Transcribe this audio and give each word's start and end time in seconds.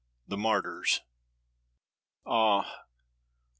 THE 0.27 0.35
MARTYRS 0.35 1.01
"Ah! 2.25 2.85